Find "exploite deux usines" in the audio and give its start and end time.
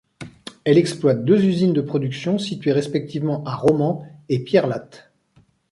0.79-1.73